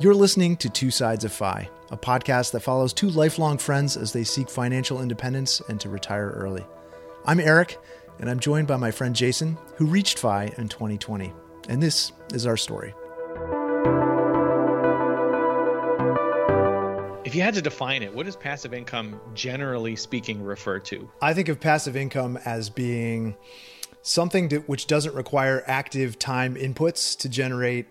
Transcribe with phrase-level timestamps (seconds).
[0.00, 4.14] You're listening to Two Sides of Fi, a podcast that follows two lifelong friends as
[4.14, 6.64] they seek financial independence and to retire early.
[7.26, 7.78] I'm Eric,
[8.18, 11.34] and I'm joined by my friend Jason, who reached FI in 2020.
[11.68, 12.94] And this is our story.
[17.26, 21.10] If you had to define it, what does passive income generally speaking refer to?
[21.20, 23.36] I think of passive income as being
[24.00, 27.86] something which doesn't require active time inputs to generate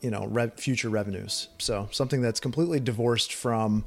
[0.00, 1.48] you know re- future revenues.
[1.58, 3.84] So something that's completely divorced from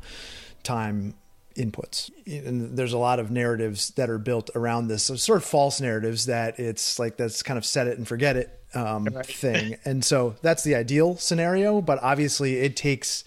[0.64, 1.16] time
[1.56, 2.10] inputs.
[2.26, 5.80] And there's a lot of narratives that are built around this so sort of false
[5.80, 9.26] narratives that it's like that's kind of set it and forget it um, right.
[9.28, 9.78] thing.
[9.86, 13.24] And so that's the ideal scenario but obviously it takes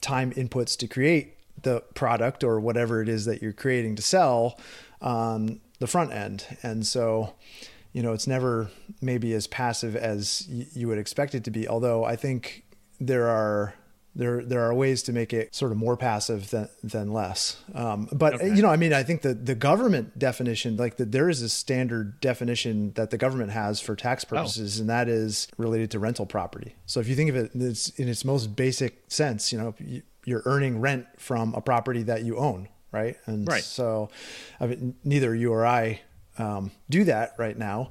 [0.00, 4.60] time inputs to create the product or whatever it is that you're creating to sell
[5.00, 6.44] on the front end.
[6.62, 7.34] And so
[7.96, 8.68] you know, it's never
[9.00, 11.66] maybe as passive as y- you would expect it to be.
[11.66, 12.64] Although I think
[13.00, 13.72] there are
[14.14, 17.56] there there are ways to make it sort of more passive than than less.
[17.74, 18.54] Um, but okay.
[18.54, 21.48] you know, I mean, I think the the government definition, like that, there is a
[21.48, 24.36] standard definition that the government has for tax oh.
[24.36, 24.82] purposes, oh.
[24.82, 26.76] and that is related to rental property.
[26.84, 29.74] So if you think of it in its, in its most basic sense, you know,
[30.26, 33.16] you're earning rent from a property that you own, right?
[33.24, 33.64] And right.
[33.64, 34.10] so,
[34.60, 36.02] I mean, neither you or I
[36.38, 37.90] um, do that right now.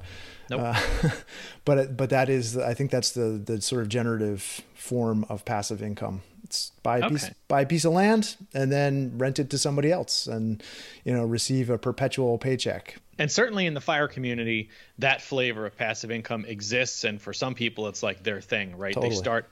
[0.50, 0.60] Nope.
[0.62, 1.10] Uh,
[1.64, 5.82] but but that is I think that's the the sort of generative form of passive
[5.82, 6.22] income.
[6.44, 7.14] It's buy a okay.
[7.14, 10.62] piece buy a piece of land and then rent it to somebody else and
[11.04, 12.96] you know receive a perpetual paycheck.
[13.18, 17.54] And certainly in the fire community, that flavor of passive income exists and for some
[17.54, 18.94] people it's like their thing, right?
[18.94, 19.10] Totally.
[19.10, 19.48] They start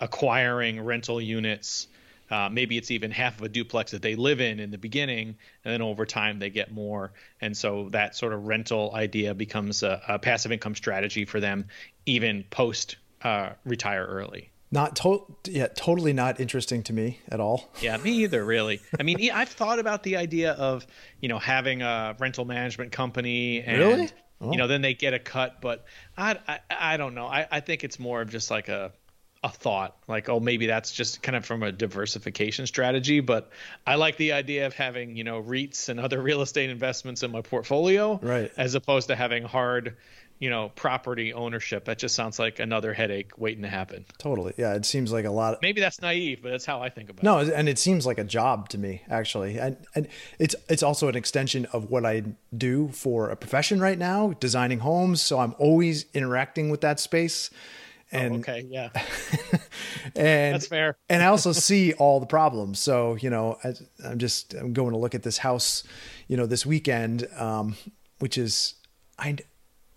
[0.00, 1.88] acquiring rental units
[2.30, 5.36] uh, maybe it's even half of a duplex that they live in in the beginning,
[5.64, 7.12] and then over time they get more.
[7.40, 11.66] And so that sort of rental idea becomes a, a passive income strategy for them,
[12.06, 14.50] even post uh, retire early.
[14.72, 17.70] Not to- yeah, totally not interesting to me at all.
[17.80, 18.80] Yeah, me either, really.
[18.98, 20.86] I mean, I've thought about the idea of
[21.20, 23.78] you know having a rental management company and.
[23.78, 24.10] Really?
[24.38, 24.52] Oh.
[24.52, 27.26] You know, then they get a cut, but I, I, I don't know.
[27.26, 28.92] I, I think it's more of just like a
[29.42, 33.50] a thought like oh maybe that's just kind of from a diversification strategy but
[33.86, 37.30] i like the idea of having you know reits and other real estate investments in
[37.30, 38.50] my portfolio right.
[38.56, 39.96] as opposed to having hard
[40.38, 41.86] you know property ownership.
[41.86, 44.04] That just sounds like another headache waiting to happen.
[44.18, 44.54] Totally.
[44.56, 47.10] Yeah it seems like a lot of, maybe that's naive but that's how i think
[47.10, 47.48] about no, it.
[47.48, 49.58] no and it seems like a job to me actually.
[49.58, 50.08] And and
[50.38, 52.24] it's it's also an extension of what i
[52.56, 55.22] do for a profession right now designing homes.
[55.22, 57.50] So i'm always interacting with that space
[58.12, 58.90] and oh, okay, yeah,
[60.14, 60.96] and that's fair.
[61.08, 62.78] and I also see all the problems.
[62.78, 63.74] So you know, I,
[64.04, 65.82] am just I'm going to look at this house,
[66.28, 67.76] you know, this weekend, um,
[68.18, 68.74] which is
[69.18, 69.36] I.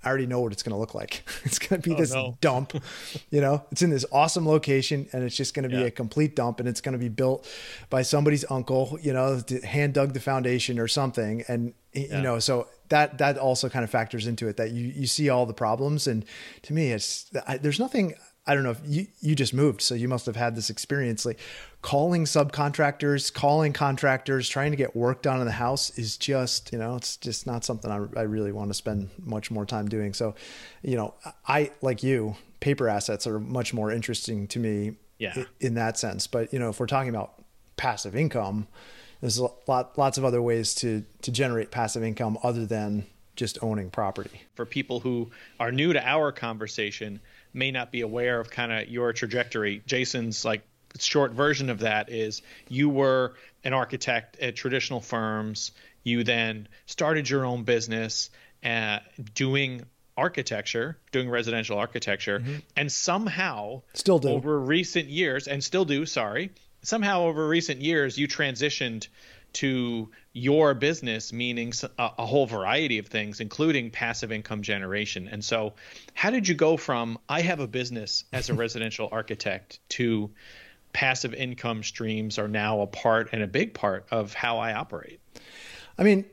[0.03, 1.23] I already know what it's going to look like.
[1.43, 2.37] It's going to be oh, this no.
[2.41, 2.73] dump,
[3.31, 3.63] you know.
[3.71, 5.87] It's in this awesome location, and it's just going to be yeah.
[5.87, 7.47] a complete dump, and it's going to be built
[7.89, 12.17] by somebody's uncle, you know, hand dug the foundation or something, and yeah.
[12.17, 12.39] you know.
[12.39, 15.53] So that that also kind of factors into it that you you see all the
[15.53, 16.25] problems and
[16.63, 18.15] to me it's I, there's nothing
[18.47, 21.25] I don't know if you you just moved so you must have had this experience
[21.25, 21.39] like
[21.81, 26.79] calling subcontractors calling contractors trying to get work done in the house is just you
[26.79, 30.13] know it's just not something I, I really want to spend much more time doing
[30.13, 30.35] so
[30.81, 31.13] you know
[31.47, 35.35] I like you paper assets are much more interesting to me yeah.
[35.35, 37.43] in, in that sense but you know if we're talking about
[37.77, 38.67] passive income
[39.21, 43.57] there's a lot, lots of other ways to to generate passive income other than just
[43.61, 44.41] owning property.
[44.55, 47.21] For people who are new to our conversation,
[47.53, 49.81] may not be aware of kind of your trajectory.
[49.85, 50.61] Jason's like
[50.97, 55.71] short version of that is you were an architect at traditional firms.
[56.03, 58.29] You then started your own business
[58.63, 58.99] uh,
[59.33, 59.83] doing
[60.17, 62.57] architecture, doing residential architecture, mm-hmm.
[62.75, 66.05] and somehow still do over recent years, and still do.
[66.05, 69.07] Sorry, somehow over recent years you transitioned
[69.53, 75.27] to your business meaning a, a, whole variety of things including passive income generation.
[75.27, 75.73] And so
[76.13, 80.31] how did you go from i have a business as a residential architect to
[80.93, 85.19] passive income streams are now a part and a big part of how i operate?
[85.97, 86.25] I mean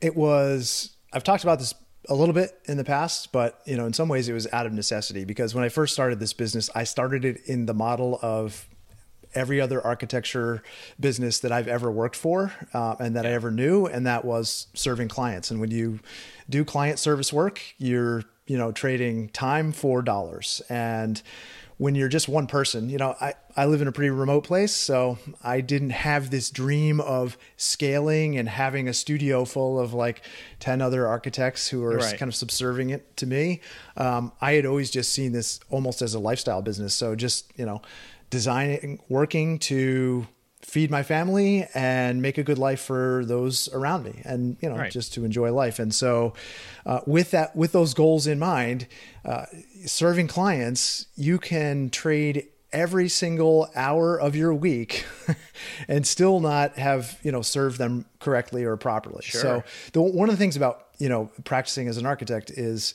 [0.00, 1.74] it was i've talked about this
[2.08, 4.66] a little bit in the past, but you know, in some ways it was out
[4.66, 8.18] of necessity because when I first started this business, I started it in the model
[8.22, 8.66] of
[9.34, 10.62] every other architecture
[10.98, 14.68] business that I've ever worked for uh, and that I ever knew, and that was
[14.74, 15.50] serving clients.
[15.50, 16.00] And when you
[16.48, 21.22] do client service work, you're you know trading time for dollars and
[21.78, 24.74] when you're just one person, you know, I, I live in a pretty remote place,
[24.74, 30.22] so I didn't have this dream of scaling and having a studio full of like
[30.58, 32.18] 10 other architects who are right.
[32.18, 33.60] kind of subserving it to me.
[33.96, 36.94] Um, I had always just seen this almost as a lifestyle business.
[36.94, 37.80] So just, you know,
[38.30, 40.26] designing, working to
[40.62, 44.76] feed my family and make a good life for those around me and you know
[44.76, 44.92] right.
[44.92, 46.34] just to enjoy life and so
[46.84, 48.86] uh, with that with those goals in mind
[49.24, 49.46] uh,
[49.86, 55.06] serving clients you can trade every single hour of your week
[55.88, 59.40] and still not have you know served them correctly or properly sure.
[59.40, 62.94] so the, one of the things about you know practicing as an architect is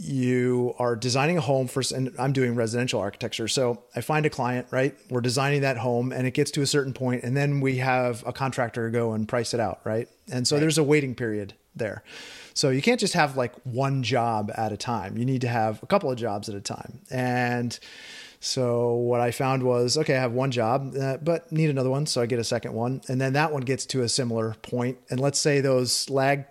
[0.00, 4.30] you are designing a home for, and i'm doing residential architecture so i find a
[4.30, 4.96] client right?
[5.10, 8.22] We're designing that home and it gets to a certain point and then we have
[8.26, 10.08] a contractor go and price it out right?
[10.30, 10.60] And so right.
[10.60, 12.02] there's a waiting period there.
[12.54, 15.16] So you can't just have like one job at a time.
[15.16, 17.00] You need to have a couple of jobs at a time.
[17.10, 17.78] And
[18.40, 22.06] so what i found was okay i have one job uh, but need another one
[22.06, 23.00] so i get a second one.
[23.08, 24.98] And then that one gets to a similar point.
[25.10, 26.44] And let's say those lag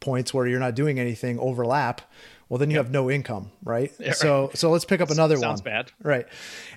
[0.00, 2.00] points where you're not doing anything overlap
[2.48, 3.92] well then you have no income right?
[3.98, 4.56] Yeah, so right.
[4.56, 5.42] so let's pick up another one.
[5.42, 5.92] sounds bad.
[6.02, 6.26] Right.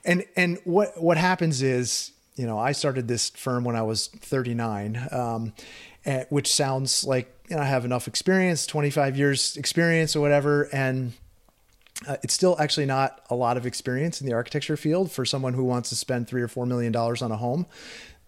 [0.06, 4.08] And and what what happens is you know i started this firm when i was
[4.08, 5.54] 39 um,
[6.30, 11.14] which sounds like you know, i have enough experience 25 years experience or whatever and
[12.08, 15.54] uh, it's still actually not a lot of experience in the architecture field for someone
[15.54, 17.66] who wants to spend three or four million dollars on a home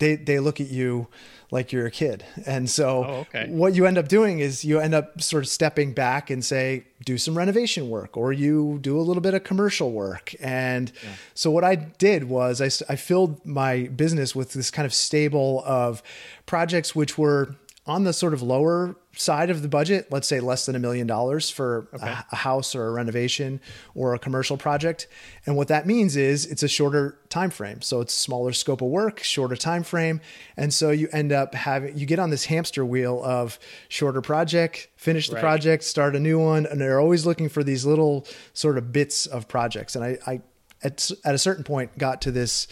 [0.01, 1.07] they they look at you
[1.51, 2.23] like you're a kid.
[2.45, 3.47] And so oh, okay.
[3.49, 6.85] what you end up doing is you end up sort of stepping back and say,
[7.03, 10.33] do some renovation work or you do a little bit of commercial work.
[10.39, 11.09] And yeah.
[11.33, 15.61] so what I did was I, I filled my business with this kind of stable
[15.65, 16.01] of
[16.45, 17.55] projects which were
[17.87, 21.07] on the sort of lower side of the budget, let's say less than a million
[21.07, 22.05] dollars for okay.
[22.05, 23.59] a, a, house or a renovation
[23.95, 25.07] or a commercial project.
[25.47, 27.81] And what that means is it's a shorter time frame.
[27.81, 30.21] So it's smaller scope of work, shorter time frame.
[30.55, 33.57] And so you end up having you get on this hamster wheel of
[33.89, 35.41] shorter project, finish the right.
[35.41, 39.25] project, start a new one, and they're always looking for these little sort of bits
[39.25, 39.95] of projects.
[39.95, 40.41] And I, I
[40.83, 42.67] at, at a certain point got to this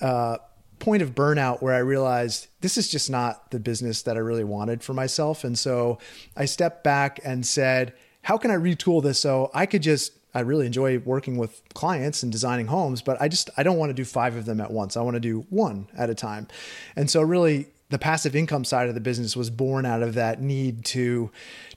[0.00, 0.38] uh,
[0.78, 4.44] point of burnout where I realized this is just not the business that I really
[4.44, 5.44] wanted for myself.
[5.44, 5.98] And so
[6.36, 10.40] I stepped back and said, how can I retool this so I could just I
[10.40, 13.94] really enjoy working with clients and designing homes, but I just I don't want to
[13.94, 14.96] do 5 of them at once.
[14.96, 16.48] I want to do one at a time.
[16.96, 20.42] And so really the passive income side of the business was born out of that
[20.42, 21.30] need to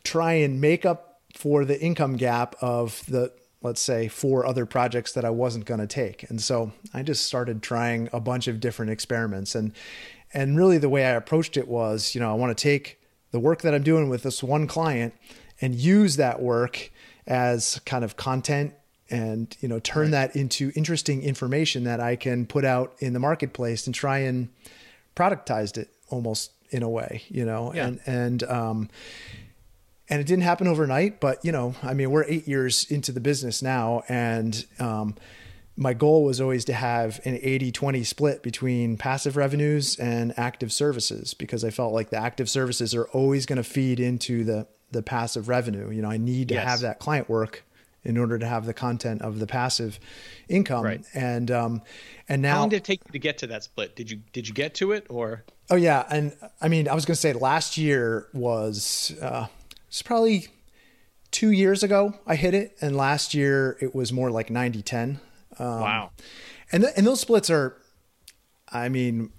[0.03, 3.31] try and make up for the income gap of the
[3.67, 6.27] let's say four other projects that I wasn't going to take.
[6.29, 9.73] And so I just started trying a bunch of different experiments and
[10.33, 12.99] and really the way I approached it was, you know, I want to take
[13.31, 15.13] the work that I'm doing with this one client
[15.61, 16.91] and use that work
[17.25, 18.73] as kind of content
[19.09, 20.31] and you know turn right.
[20.31, 24.49] that into interesting information that I can put out in the marketplace and try and
[25.15, 27.73] productize it almost in a way, you know.
[27.73, 27.87] Yeah.
[27.87, 28.89] And and um
[30.09, 33.19] and it didn't happen overnight but you know i mean we're eight years into the
[33.19, 35.15] business now and um,
[35.79, 41.33] my goal was always to have an 80-20 split between passive revenues and active services
[41.33, 45.01] because i felt like the active services are always going to feed into the the
[45.01, 46.67] passive revenue you know i need to yes.
[46.67, 47.63] have that client work
[48.03, 49.99] in order to have the content of the passive
[50.47, 51.01] income right.
[51.13, 51.81] and um
[52.29, 54.21] and now how long did it take you to get to that split did you
[54.31, 57.19] did you get to it or oh yeah and i mean i was going to
[57.19, 59.45] say last year was uh
[59.87, 60.47] it's probably
[61.31, 65.19] two years ago I hit it, and last year it was more like 90 10.
[65.59, 66.11] Um, wow.
[66.71, 67.77] And, th- and those splits are,
[68.71, 69.31] I mean,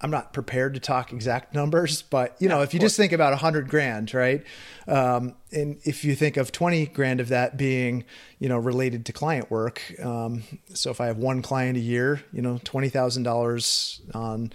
[0.00, 3.32] I'm not prepared to talk exact numbers, but you know, if you just think about
[3.32, 4.44] a hundred grand, right?
[4.86, 8.04] Um, and if you think of 20 grand of that being,
[8.38, 9.80] you know, related to client work.
[10.04, 10.42] Um,
[10.74, 14.52] so if I have one client a year, you know, $20,000 on,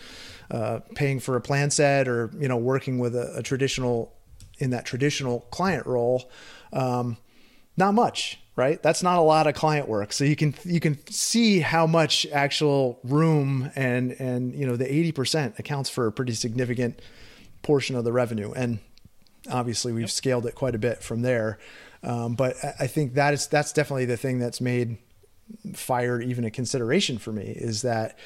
[0.52, 4.14] uh, paying for a plan set or, you know, working with a, a traditional
[4.60, 6.30] in that traditional client role,
[6.72, 7.18] um,
[7.78, 8.82] not much, right?
[8.84, 10.14] That's not a lot of client work.
[10.14, 14.92] So you can you can see how much actual room and and you know the
[14.92, 17.02] eighty percent accounts for a pretty significant
[17.62, 18.52] portion of the revenue.
[18.52, 18.80] And
[19.50, 20.10] obviously we've yep.
[20.10, 21.58] scaled it quite a bit from there.
[22.04, 24.98] Um, but I think that is that's definitely the thing that's made
[25.74, 28.18] fire even a consideration for me is that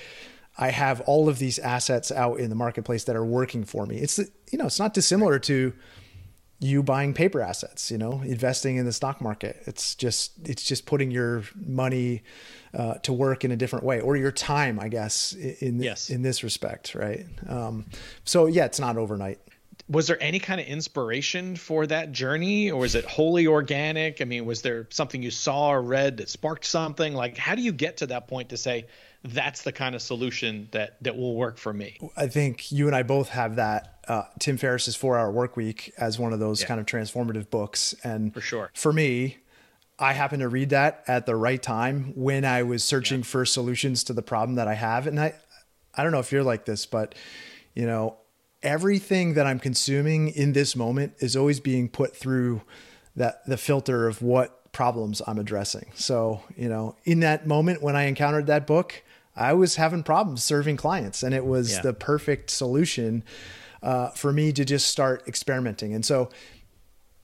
[0.57, 3.97] I have all of these assets out in the marketplace that are working for me.
[3.97, 5.73] It's you know it's not dissimilar to
[6.63, 9.61] you buying paper assets you know investing in the stock market.
[9.65, 12.23] It's just it's just putting your money
[12.73, 16.09] uh, to work in a different way or your time i guess in yes.
[16.09, 17.25] in this respect right?
[17.47, 17.85] Um,
[18.23, 19.39] so yeah it's not overnight.
[19.89, 24.21] Was there any kind of inspiration for that journey or was it wholly organic?
[24.21, 27.13] I mean was there something you saw or read that sparked something?
[27.13, 28.85] Like how do you get to that point to say
[29.23, 31.97] that's the kind of solution that that will work for me.
[32.17, 35.93] I think you and I both have that uh, Tim Ferriss's Four Hour Work Week
[35.97, 36.67] as one of those yeah.
[36.67, 39.37] kind of transformative books, and for sure, for me,
[39.99, 43.25] I happened to read that at the right time when I was searching yeah.
[43.25, 45.07] for solutions to the problem that I have.
[45.07, 45.35] And I,
[45.95, 47.15] I don't know if you're like this, but
[47.73, 48.17] you know,
[48.61, 52.61] everything that I'm consuming in this moment is always being put through
[53.15, 55.91] that the filter of what problems I'm addressing.
[55.93, 59.03] So, you know, in that moment when I encountered that book,
[59.35, 61.81] I was having problems serving clients and it was yeah.
[61.81, 63.23] the perfect solution
[63.81, 65.93] uh, for me to just start experimenting.
[65.93, 66.29] And so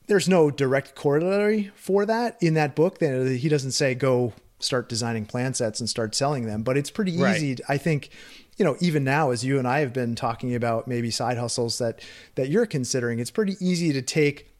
[0.08, 2.98] there's no direct corollary for that in that book.
[3.00, 6.90] That he doesn't say go start designing plan sets and start selling them, but it's
[6.90, 7.52] pretty easy.
[7.52, 7.62] Right.
[7.70, 8.10] I think,
[8.58, 11.78] you know, even now as you and I have been talking about maybe side hustles
[11.78, 12.02] that
[12.36, 14.52] that you're considering, it's pretty easy to take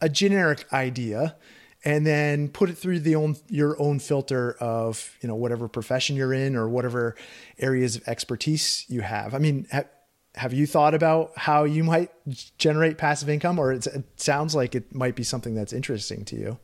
[0.00, 1.36] a generic idea
[1.84, 6.16] and then put it through the own your own filter of you know whatever profession
[6.16, 7.14] you're in or whatever
[7.58, 9.34] areas of expertise you have.
[9.34, 9.84] I mean, ha-
[10.34, 12.10] have you thought about how you might
[12.58, 16.58] generate passive income, or it sounds like it might be something that's interesting to you?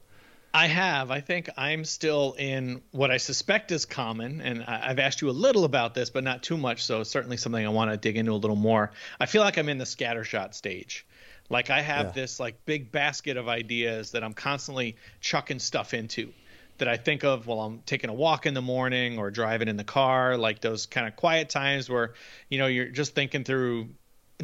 [0.56, 1.10] I have.
[1.10, 5.32] I think I'm still in what I suspect is common, and I've asked you a
[5.32, 6.84] little about this, but not too much.
[6.84, 8.92] So certainly something I want to dig into a little more.
[9.18, 11.04] I feel like I'm in the scattershot stage.
[11.50, 12.12] Like I have yeah.
[12.12, 16.32] this like big basket of ideas that I'm constantly chucking stuff into
[16.78, 19.76] that I think of while I'm taking a walk in the morning or driving in
[19.76, 22.14] the car, like those kind of quiet times where,
[22.48, 23.90] you know, you're just thinking through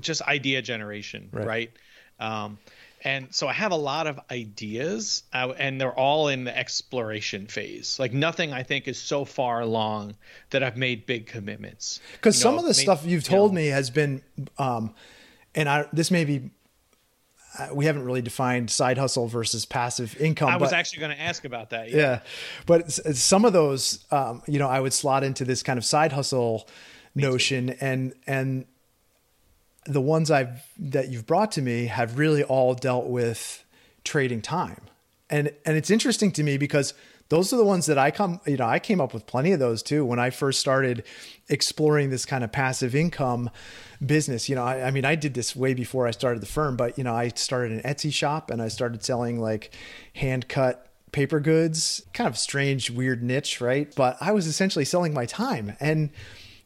[0.00, 1.46] just idea generation, right?
[1.46, 1.70] right?
[2.20, 2.58] Um,
[3.02, 7.46] and so I have a lot of ideas, uh, and they're all in the exploration
[7.46, 7.98] phase.
[7.98, 10.16] Like nothing, I think, is so far along
[10.50, 12.00] that I've made big commitments.
[12.12, 14.22] Because some know, of the made, stuff you've told you know, me has been,
[14.58, 14.94] um,
[15.54, 16.50] and I this may be
[17.72, 20.48] we haven't really defined side hustle versus passive income.
[20.48, 21.90] I was actually going to ask about that.
[21.90, 22.20] Yeah, yeah.
[22.66, 26.12] but some of those, um, you know, I would slot into this kind of side
[26.12, 26.68] hustle
[27.14, 27.76] me notion, too.
[27.80, 28.66] and and
[29.86, 33.64] the ones I've that you've brought to me have really all dealt with
[34.04, 34.82] trading time,
[35.28, 36.94] and and it's interesting to me because
[37.30, 39.60] those are the ones that I come, you know, I came up with plenty of
[39.60, 41.04] those too when I first started
[41.48, 43.50] exploring this kind of passive income
[44.04, 44.48] business.
[44.48, 46.98] You know, I, I, mean, I did this way before I started the firm, but
[46.98, 49.72] you know, I started an Etsy shop and I started selling like
[50.16, 53.94] hand cut paper goods, kind of strange, weird niche, right?
[53.94, 56.10] But I was essentially selling my time and,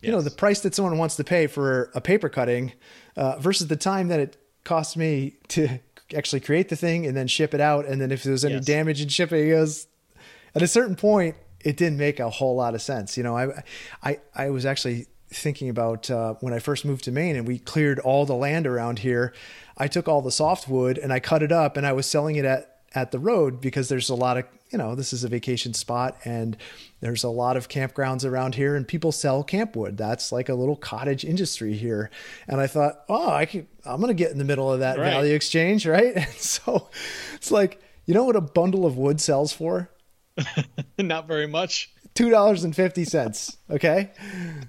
[0.00, 0.12] you yes.
[0.12, 2.72] know, the price that someone wants to pay for a paper cutting
[3.16, 5.78] uh, versus the time that it cost me to
[6.16, 7.84] actually create the thing and then ship it out.
[7.84, 8.64] And then if there's any yes.
[8.64, 9.88] damage in shipping, it goes
[10.54, 13.16] at a certain point, it didn't make a whole lot of sense.
[13.16, 13.62] You know, I,
[14.02, 17.58] I, I was actually thinking about uh, when I first moved to Maine and we
[17.58, 19.32] cleared all the land around here.
[19.76, 22.44] I took all the softwood and I cut it up and I was selling it
[22.44, 25.74] at at the road because there's a lot of you know this is a vacation
[25.74, 26.56] spot and
[27.00, 30.76] there's a lot of campgrounds around here and people sell campwood that's like a little
[30.76, 32.10] cottage industry here
[32.46, 35.10] and i thought oh i can i'm gonna get in the middle of that right.
[35.10, 36.88] value exchange right and so
[37.34, 39.90] it's like you know what a bundle of wood sells for
[40.98, 41.90] Not very much.
[42.14, 43.56] Two dollars and fifty cents.
[43.70, 44.10] Okay.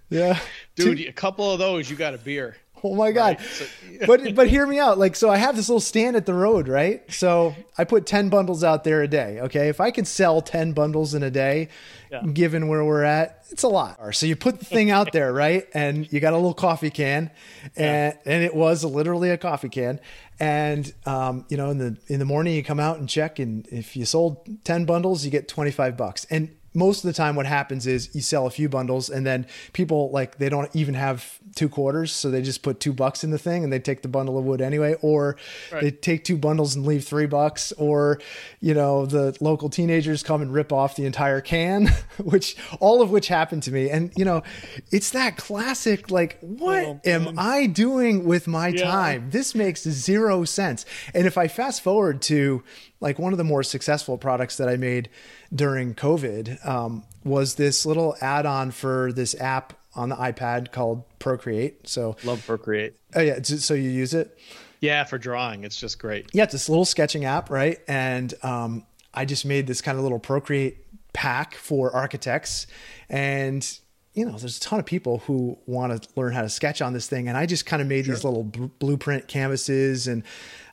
[0.09, 0.39] Yeah.
[0.75, 1.07] Dude, Two...
[1.07, 2.57] a couple of those, you got a beer.
[2.95, 3.37] Oh my god!
[3.37, 3.47] Right?
[3.47, 3.65] So,
[4.05, 4.97] but but hear me out.
[4.97, 7.03] Like so, I have this little stand at the road, right?
[7.11, 9.39] So I put ten bundles out there a day.
[9.41, 11.69] Okay, if I could sell ten bundles in a day,
[12.11, 12.21] yeah.
[12.21, 13.97] given where we're at, it's a lot.
[14.15, 15.67] So you put the thing out there, right?
[15.73, 17.31] And you got a little coffee can,
[17.75, 18.33] and yeah.
[18.33, 19.99] and it was literally a coffee can.
[20.39, 23.67] And um, you know, in the in the morning, you come out and check, and
[23.67, 26.25] if you sold ten bundles, you get twenty five bucks.
[26.29, 29.47] And most of the time what happens is you sell a few bundles and then
[29.73, 33.31] people like they don't even have two quarters so they just put two bucks in
[33.31, 35.37] the thing and they take the bundle of wood anyway or
[35.71, 35.81] right.
[35.81, 38.19] they take two bundles and leave three bucks or
[38.59, 41.87] you know the local teenagers come and rip off the entire can
[42.23, 44.43] which all of which happened to me and you know
[44.91, 48.83] it's that classic like what oh, am i doing with my yeah.
[48.83, 52.63] time this makes zero sense and if i fast forward to
[53.05, 55.09] like one of the more successful products that I made
[55.55, 61.87] during COVID um, was this little add-on for this app on the iPad called Procreate.
[61.87, 62.95] So love Procreate.
[63.15, 64.37] Oh yeah, so you use it?
[64.81, 66.27] Yeah, for drawing, it's just great.
[66.33, 67.79] Yeah, it's this little sketching app, right?
[67.87, 70.77] And um, I just made this kind of little Procreate
[71.13, 72.67] pack for architects,
[73.09, 73.79] and
[74.13, 76.93] you know, there's a ton of people who want to learn how to sketch on
[76.93, 78.15] this thing, and I just kind of made sure.
[78.15, 80.23] these little b- blueprint canvases and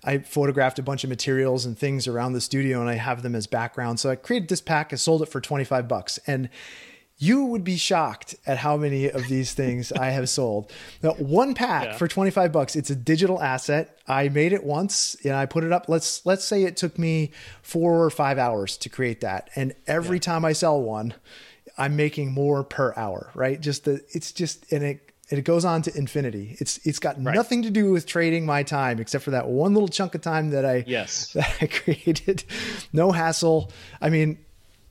[0.04, 3.34] I photographed a bunch of materials and things around the studio and I have them
[3.34, 4.00] as background.
[4.00, 6.18] So I created this pack, I sold it for 25 bucks.
[6.26, 6.48] And
[7.18, 10.72] you would be shocked at how many of these things I have sold.
[11.04, 11.96] Now, one pack yeah.
[11.96, 12.74] for 25 bucks.
[12.74, 13.96] It's a digital asset.
[14.08, 15.88] I made it once and I put it up.
[15.88, 17.30] Let's let's say it took me
[17.62, 19.50] 4 or 5 hours to create that.
[19.54, 20.22] And every yeah.
[20.22, 21.14] time I sell one,
[21.78, 23.60] I'm making more per hour, right?
[23.60, 26.56] Just the it's just and it it goes on to infinity.
[26.60, 27.34] It's it's got Right.
[27.34, 30.50] nothing to do with trading my time except for that one little chunk of time
[30.50, 31.32] that I Yes.
[31.34, 32.44] that I created.
[32.92, 33.70] No hassle.
[34.00, 34.38] I mean,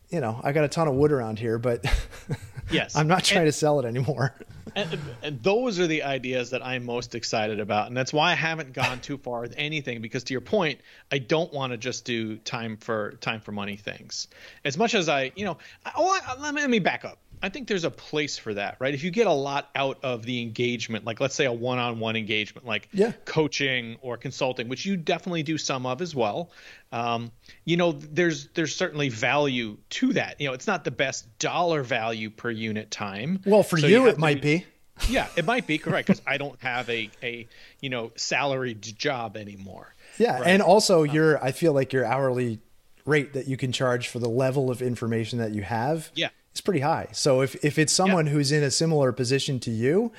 [0.09, 1.85] you know, I got a ton of wood around here, but
[2.71, 2.95] Yes.
[2.95, 4.33] I'm not trying to sell it anymore.
[4.77, 8.35] and, and those are the ideas that I'm most excited about, and that's why I
[8.35, 10.01] haven't gone too far with anything.
[10.01, 10.79] Because to your point,
[11.11, 14.29] I don't want to just do time for time for money things.
[14.63, 17.17] As much as I, you know, I, oh, I, let, me, let me back up.
[17.43, 18.93] I think there's a place for that, right?
[18.93, 22.67] If you get a lot out of the engagement, like let's say a one-on-one engagement,
[22.67, 23.13] like Yeah.
[23.25, 26.51] coaching or consulting, which you definitely do some of as well.
[26.91, 27.31] Um,
[27.65, 30.39] you know, there's there's certainly value to that.
[30.39, 33.41] You know, it's not the best dollar value per unit time.
[33.45, 34.65] Well, for So you, have it to might be.
[35.09, 37.47] yeah, it might be correct because I don't have a a
[37.79, 39.95] you know salaried job anymore.
[40.17, 40.47] Yeah, Right.
[40.47, 42.59] and also your I feel like your hourly
[43.05, 46.29] rate that you can charge for the level of information that you have Yeah.
[46.53, 47.07] Is pretty high.
[47.11, 50.11] So if if it's someone who's in a similar position to you,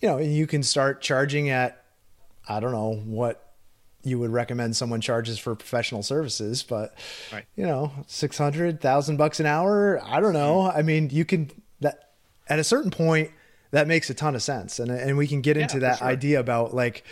[0.00, 1.82] you know, you can start charging at
[2.48, 3.42] I don't know what
[4.02, 6.94] you would recommend someone charges for professional services, but
[7.32, 7.44] Right.
[7.56, 10.70] you know, 600, 1000 bucks an hour, I don't know.
[10.70, 11.50] I mean, you can
[11.80, 12.10] that
[12.48, 13.32] at a certain point
[13.72, 14.78] that makes a ton of sense.
[14.78, 16.06] And and we can get into that sure.
[16.06, 17.04] idea about like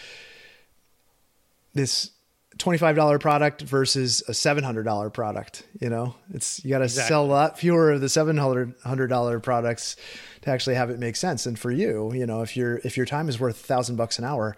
[1.75, 2.11] this
[2.59, 7.09] $25 product versus a $700 product you know it's you got to Exactly.
[7.09, 9.97] sell a lot fewer of the $700 products
[10.43, 13.07] to actually have it make sense and for you you know if your if your
[13.07, 14.57] time is worth a thousand bucks an hour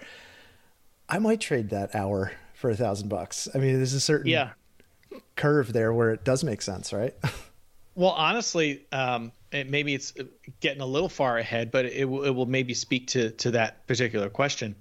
[1.08, 4.50] i might trade that hour for a thousand bucks i mean there's a certain Yeah.
[5.36, 7.14] curve there where it does make sense right
[7.98, 10.12] Well, honestly, um, it, maybe it's
[10.60, 13.86] getting a little far ahead, but it, will- it will maybe speak to to that
[13.86, 14.76] particular question.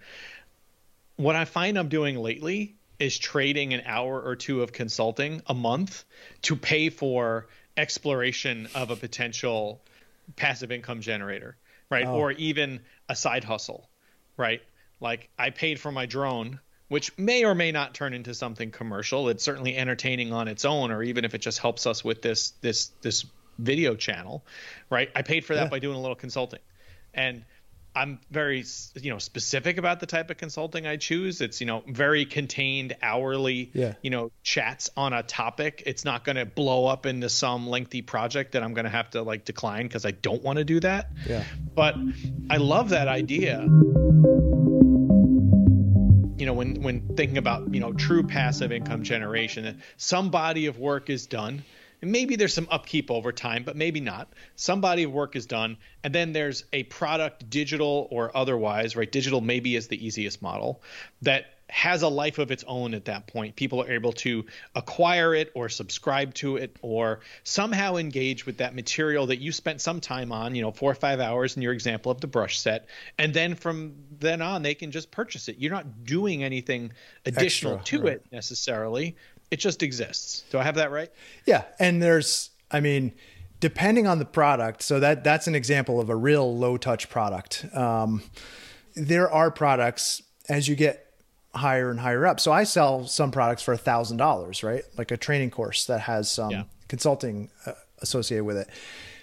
[1.16, 5.54] What I find I'm doing lately is trading an hour or two of consulting a
[5.54, 6.06] month
[6.44, 7.48] to pay for
[7.78, 9.82] exploration of a potential
[10.36, 11.58] passive income generator,
[11.90, 12.06] right?
[12.06, 12.16] Oh.
[12.16, 13.90] Or even a side hustle,
[14.38, 14.62] right?
[15.00, 19.30] Like I paid for my drone, which may or may not turn into something commercial.
[19.30, 22.52] It's certainly entertaining on its own, or even if it just helps us with this
[22.62, 23.26] this this
[23.60, 24.46] video channel,
[24.90, 25.10] right?
[25.16, 25.70] I paid for that Yeah.
[25.70, 26.60] by doing a little consulting,
[27.14, 27.44] and
[27.96, 31.40] I'm very you know specific about the type of consulting I choose.
[31.40, 33.94] It's you know very contained hourly Yeah.
[34.02, 35.84] you know chats on a topic.
[35.86, 39.10] It's not going to blow up into some lengthy project that I'm going to have
[39.12, 41.10] to like decline because I don't want to do that.
[41.28, 41.96] yeah But
[42.50, 43.62] I love that idea.
[46.38, 50.78] You know, when when thinking about you know true passive income generation, some body of
[50.78, 51.64] work is done,
[52.06, 54.32] and maybe there's some upkeep over time, but maybe not.
[54.56, 59.12] Some body of work is done, and then there's a product, digital or otherwise, right?
[59.12, 60.84] Digital maybe is the easiest model
[61.24, 63.56] that has a life of its own at that point.
[63.56, 68.76] People are able to acquire it or subscribe to it or somehow engage with that
[68.76, 71.74] material that you spent some time on, you know, four or five hours in your
[71.74, 72.86] example of the brush set.
[73.18, 75.56] And then from then on, they can just purchase it.
[75.58, 76.92] You're not doing anything
[77.26, 78.14] additional Extra, to right.
[78.18, 79.16] it necessarily.
[79.52, 80.44] It just exists.
[80.52, 81.10] Do I have that right?
[81.46, 83.14] Yeah, and there's, I mean,
[83.60, 84.82] depending on the product.
[84.82, 87.66] So that that's an example of a real low touch product.
[87.74, 88.24] Um,
[88.96, 91.02] there are products as you get
[91.54, 92.40] higher and higher up.
[92.40, 94.84] So I sell some products for a thousand dollars, right?
[94.98, 96.64] Like a training course that has some Yeah.
[96.90, 98.68] consulting uh, associated with it.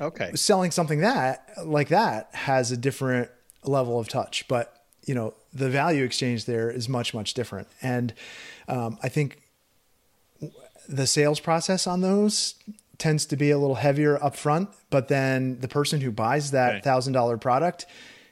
[0.00, 0.30] Okay.
[0.34, 3.30] Selling something that like that has a different
[3.64, 7.68] level of touch, but you know the value exchange there is much much different.
[7.82, 8.14] And
[8.68, 9.41] um, I think
[10.88, 12.54] the sales process on those
[12.98, 17.12] tends to be a little heavier upfront, but then the person who buys that thousand
[17.12, 17.86] dollar product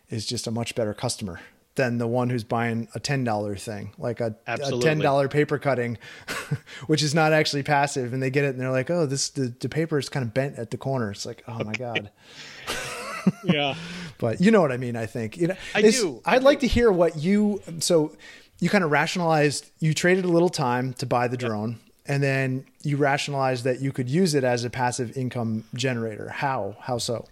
[0.08, 1.40] is just a much better customer
[1.76, 5.58] than the one who's buying a ten dollar thing, like a, a ten dollar paper
[5.58, 5.98] cutting,
[6.86, 9.54] which is not actually passive, and they get it and they're like, oh, this the,
[9.60, 11.10] the paper is kind of bent at the corner.
[11.10, 12.10] It's like, oh my god.
[13.44, 13.74] Yeah.
[14.18, 15.38] But you know what I mean, I think.
[15.38, 16.20] You know, I do.
[16.26, 18.14] I I'd like to hear what you so
[18.60, 21.78] you kind of rationalized you traded a little time to buy the drone
[22.10, 26.28] and then you rationalize that you could use it as a passive income generator.
[26.28, 26.74] How?
[26.80, 27.28] How so?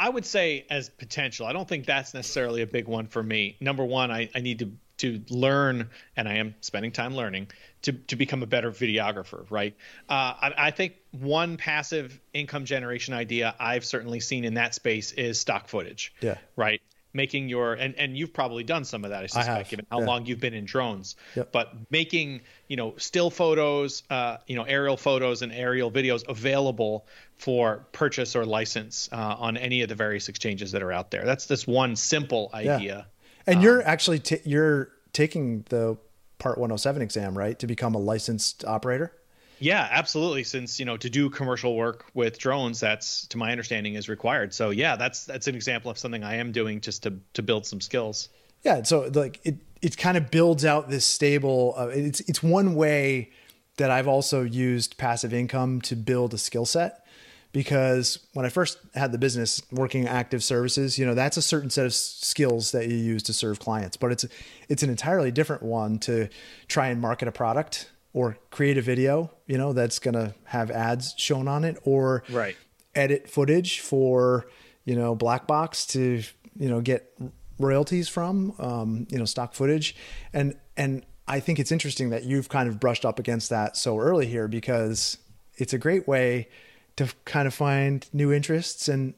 [0.00, 1.46] I would say as potential.
[1.46, 3.56] I don't think that's necessarily a big one for me.
[3.60, 7.92] Number one, I, I need to to learn, and I am spending time learning to
[7.92, 9.48] to become a better videographer.
[9.48, 9.76] Right.
[10.08, 15.12] Uh, I, I think one passive income generation idea I've certainly seen in that space
[15.12, 16.12] is stock footage.
[16.20, 16.38] Yeah.
[16.56, 16.82] Right.
[17.16, 19.24] Making your and and you've probably done some of that.
[19.24, 20.06] I suspect, have, given how yeah.
[20.06, 21.16] long you've been in drones.
[21.34, 21.52] Yep.
[21.52, 27.06] But making you know still photos, uh, you know aerial photos and aerial videos available
[27.38, 31.24] for purchase or license uh, on any of the various exchanges that are out there.
[31.24, 33.06] That's this one simple idea.
[33.46, 35.96] And you're actually t- you're taking the
[36.38, 39.12] Part 107 exam, right, to become a licensed operator?
[39.58, 40.44] Yeah, absolutely.
[40.44, 44.52] Since you know to do commercial work with drones, that's to my understanding is required.
[44.52, 47.66] So yeah, that's that's an example of something I am doing just to to build
[47.66, 48.28] some skills.
[48.62, 51.74] Yeah, so like it it kind of builds out this stable.
[51.76, 53.30] Uh, it's it's one way
[53.76, 57.06] that I've also used passive income to build a skill set
[57.52, 61.70] because when I first had the business working active services, you know, that's a certain
[61.70, 64.26] set of skills that you use to serve clients, but it's
[64.68, 66.28] it's an entirely different one to
[66.68, 70.70] try and market a product or create a video, you know, that's going to have
[70.70, 72.56] ads shown on it or right.
[72.94, 74.46] edit footage for,
[74.86, 76.22] you know, black box to,
[76.58, 77.12] you know, get
[77.58, 79.94] royalties from, um, you know, stock footage.
[80.32, 83.98] And, and I think it's interesting that you've kind of brushed up against that so
[83.98, 85.18] early here because
[85.58, 86.48] it's a great way
[86.96, 88.88] to kind of find new interests.
[88.88, 89.12] And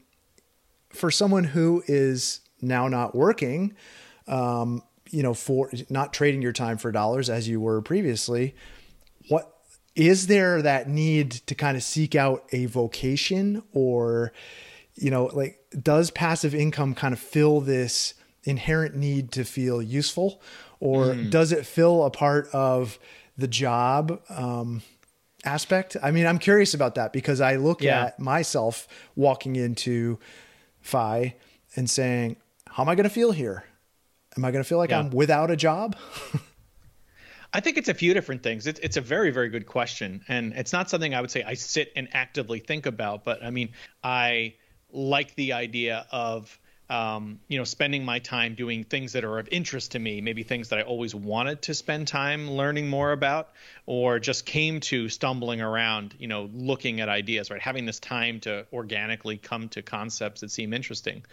[0.89, 3.77] for someone who is now not working,
[4.27, 8.57] um, you know, for not trading your time for dollars as you were previously,
[9.29, 9.59] what
[9.95, 14.33] is there that need to kind of seek out a vocation or
[14.95, 18.15] you know like does passive income kind of fill this
[18.45, 20.41] inherent need to feel useful
[20.81, 21.31] or mm.
[21.31, 22.99] does it fill a part of
[23.37, 24.83] the job um,
[25.45, 28.07] aspect i mean i'm curious about that because i look yeah.
[28.07, 28.87] at myself
[29.17, 30.19] walking into
[30.81, 31.35] FI
[31.77, 32.37] and saying
[32.69, 33.65] how am i going to feel here
[34.37, 35.01] am i going to feel like yeah.
[35.01, 35.97] i'm without a job
[37.53, 38.67] I think it's a few different things.
[38.67, 40.23] It's, it's a very, very good question.
[40.29, 43.25] And it's not something I would say I sit and actively think about.
[43.25, 43.71] But I mean,
[44.05, 44.55] I
[44.93, 46.59] like the idea of,
[46.91, 50.43] um, you know, spending my time doing things that are of interest to me, maybe
[50.43, 53.51] things that I always wanted to spend time learning more about,
[53.87, 57.61] or just came to stumbling around, you know, looking at ideas, right?
[57.61, 61.25] Having this time to organically come to concepts that seem interesting.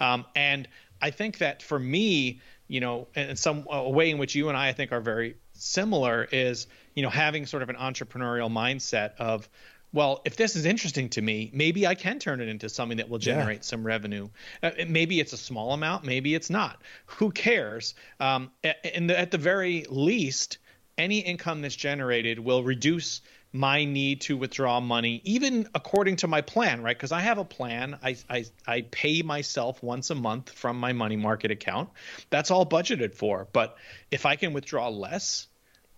[0.00, 0.68] Um, and
[1.00, 4.56] I think that for me, you know, in some a way in which you and
[4.56, 9.16] I, I think, are very similar is you know having sort of an entrepreneurial mindset
[9.18, 9.48] of
[9.94, 13.08] well, if this is interesting to me, maybe I can turn it into something that
[13.08, 13.62] will generate yeah.
[13.62, 14.28] some revenue.
[14.60, 16.82] Uh, maybe it's a small amount, maybe it's not.
[17.06, 17.94] Who cares?
[18.18, 20.58] Um, and at the very least,
[20.98, 23.20] any income that's generated will reduce
[23.54, 26.96] my need to withdraw money, even according to my plan, right?
[26.96, 27.96] Because I have a plan.
[28.02, 31.90] I, I I pay myself once a month from my money market account.
[32.30, 33.46] That's all budgeted for.
[33.52, 33.76] But
[34.10, 35.46] if I can withdraw less,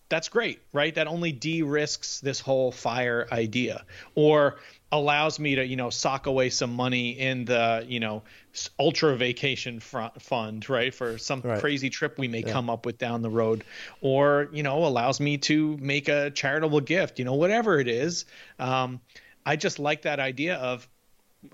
[0.09, 0.95] that's great, right?
[0.95, 4.57] That only de-risks this whole fire idea, or
[4.93, 8.23] allows me to, you know, sock away some money in the, you know,
[8.79, 11.61] ultra vacation fund, right, for some right.
[11.61, 12.53] crazy trip we may yeah.
[12.53, 13.65] come up with down the road,
[14.01, 18.27] or you know, allows me to make a charitable gift, you know, whatever it is.
[18.59, 19.01] Um,
[19.45, 20.89] I just like that idea of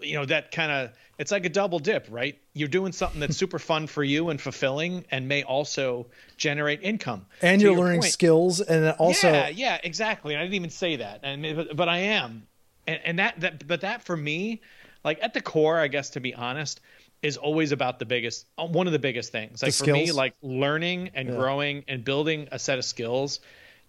[0.01, 2.39] you know that kind of it's like a double dip right?
[2.55, 7.27] You're doing something that's super fun for you and fulfilling and may also generate income.
[7.41, 8.13] And to you're learning point.
[8.13, 10.35] skills and also yeah yeah exactly.
[10.35, 11.21] And i didn't even say that.
[11.23, 12.47] And but, but i am.
[12.87, 14.61] And, and that that but that for me
[15.05, 16.81] like at the core i guess to be honest
[17.23, 19.63] is always about the biggest uh, one of the biggest things.
[19.63, 20.09] Like the for skills.
[20.09, 21.37] me like learning and yeah.
[21.37, 23.41] growing and building a set of skills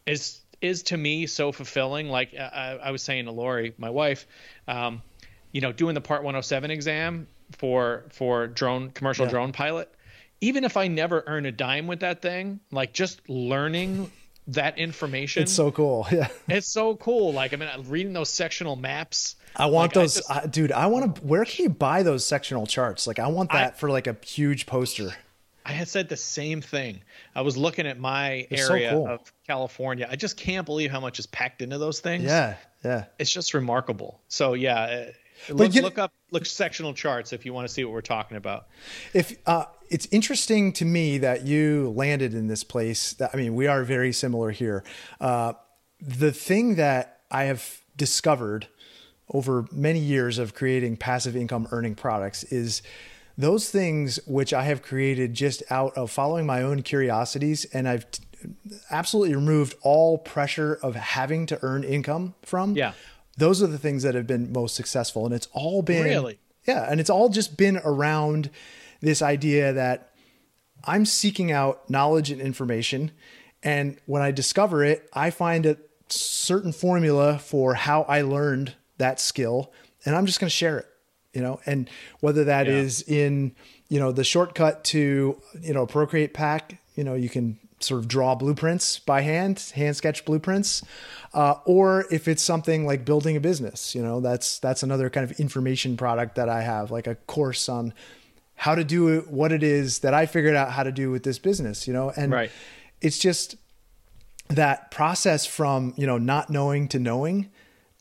[0.06, 2.10] is is to me so fulfilling.
[2.10, 4.28] Like i, I was saying to lori my wife
[4.68, 5.02] um,
[5.54, 9.32] you know, doing the Part 107 exam for for drone commercial yeah.
[9.32, 9.94] drone pilot,
[10.42, 14.12] even if I never earn a dime with that thing, like just learning
[14.48, 15.44] that information.
[15.44, 16.06] It's so cool.
[16.12, 16.28] Yeah.
[16.50, 17.32] It's so cool.
[17.32, 19.38] Like I mean, reading those sectional maps.
[19.56, 20.72] I want like, those, I just, dude.
[20.72, 21.22] I want to.
[21.22, 23.06] Where can you buy those sectional charts?
[23.06, 25.13] Like, I want that I, for like a huge poster.
[25.66, 27.02] I had said the same thing.
[27.36, 29.08] I was looking at my They're area so cool.
[29.08, 30.08] of California.
[30.10, 32.24] I just can't believe how much is packed into those things.
[32.24, 33.06] Yeah, yeah.
[33.18, 34.20] It's just remarkable.
[34.28, 35.12] So yeah,
[35.50, 38.68] Look, look up look sectional charts if you want to see what we're talking about.
[39.14, 43.14] If uh, it's interesting to me that you landed in this place.
[43.14, 44.84] That I mean, we are very similar here.
[45.22, 45.54] Uh,
[46.00, 48.68] the thing that I have discovered
[49.30, 52.82] over many years of creating passive income earning products is
[53.38, 58.10] those things which I have created just out of following my own curiosities, and I've
[58.12, 58.24] t-
[58.92, 62.76] absolutely removed all pressure of having to earn income from.
[62.76, 62.94] Yeah
[63.38, 65.26] those are the things that have been most successful.
[65.26, 66.39] And it's all been really?
[66.67, 66.88] Yeah.
[66.89, 68.50] And it's all just been around
[69.02, 70.12] this idea that
[70.86, 73.12] i'm seeking out knowledge and information.
[73.62, 79.19] And when i discover it i find a certain formula for how i learned that
[79.19, 79.74] skill
[80.06, 80.88] and i'm just going to share it
[81.34, 81.60] you know?
[81.65, 82.74] And whether that yeah.
[82.74, 83.56] is in
[83.89, 88.08] you know the shortcut to you know procreate pack you know you can sort of
[88.08, 90.84] draw blueprints by hand, hand sketch blueprints,
[91.34, 95.30] uh, or if it's something like building a business, you know, that's that's another kind
[95.30, 97.93] of information product that I have, like a course on
[98.56, 101.24] how to do it, what it is that I figured out how to do with
[101.24, 102.52] this business, you know, and right.
[103.02, 103.56] it's just
[104.50, 107.50] that process from you know not knowing to knowing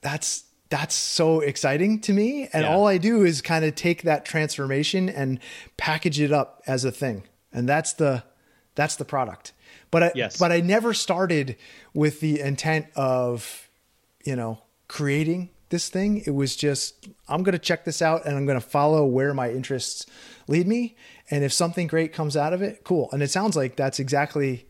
[0.00, 2.74] that's that's so exciting to me and yeah.
[2.74, 5.38] all i do is kind of take that transformation and
[5.76, 8.22] package it up as a thing and that's the
[8.74, 9.52] that's the product
[9.92, 10.36] but i yes.
[10.38, 11.56] but i never started
[11.94, 13.68] with the intent of
[14.24, 16.22] you know creating this thing.
[16.26, 19.34] It was just i'm going to check this out and i'm going to follow where
[19.34, 20.06] my interests
[20.46, 20.96] lead me.
[21.30, 23.08] And if something great comes out of it cool.
[23.10, 24.68] And it sounds like that's exactly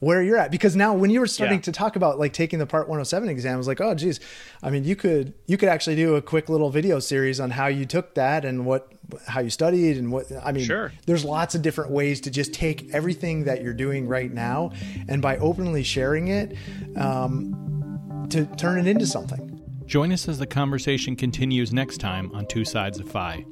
[0.00, 1.62] where you're at because now when you were starting yeah.
[1.62, 4.20] to talk about like taking the part 107 exam I was like oh geez
[4.62, 7.66] i mean you could you could actually do a quick little video series on how
[7.66, 8.92] you took that and what
[9.26, 10.92] how you studied and what i mean sure.
[11.06, 14.70] there's lots of different ways to just take everything that you're doing right now
[15.08, 16.56] and by openly sharing it
[16.96, 22.46] um, to turn it into something join us as the conversation continues next time on
[22.46, 23.44] two sides of FI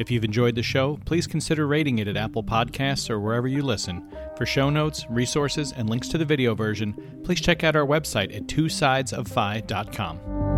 [0.00, 3.62] if you've enjoyed the show, please consider rating it at Apple Podcasts or wherever you
[3.62, 4.10] listen.
[4.36, 8.34] For show notes, resources, and links to the video version, please check out our website
[8.34, 10.49] at twosidesof